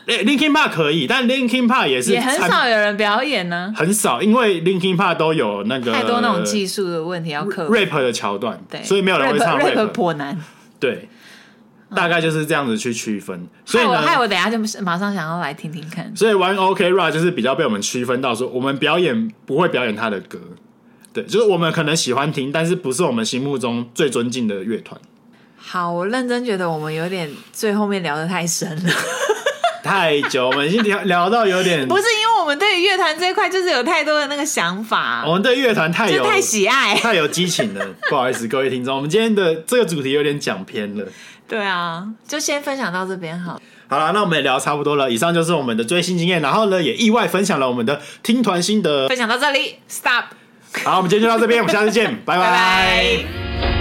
[0.08, 3.72] 哎、欸、Linkin Park 可以，但 Linkin Park 也是也很少有人表演呢。
[3.76, 7.74] 很少，因为 Linkin Park 都有那个太多那种技术的问题要克服。
[7.74, 9.76] rap 的桥段，对，所以没有人会唱 rap。
[9.76, 10.38] rap 颇难。
[10.80, 11.08] 对，
[11.96, 13.48] 大概就是这样子去区分。
[13.64, 16.12] 所以我害我等下就马上想要来听听看。
[16.16, 20.40] 所以 One OK Rock 就是比较被我们区分到说，我们表演不会表演他的歌。
[21.12, 25.00] 对，就是我们可能喜欢听，但是不是我们心目中最尊敬的乐团。
[25.58, 28.94] 好，我认真觉得我们有点最后面聊得太深了，
[29.84, 31.88] 太久，我们已经聊聊到有点。
[31.88, 37.86] 不是因为我们对于乐团这一块就是有太多的那个想法，我们对乐团太有太喜爱，太有激情了。
[38.10, 41.06] 不好意思，各位听众，我们今天的这个主题有点讲偏了。
[41.48, 43.60] 对啊，就先分享到这边好。
[43.88, 45.12] 好了，那我们也聊差不多了。
[45.12, 49.08] 以上就是我们的追星经验，然后呢，也意外分享了我们的听团心得。
[49.08, 50.26] 分享到这里，Stop。
[50.84, 53.79] 好，我们今天就到这边，我们下次见，拜拜。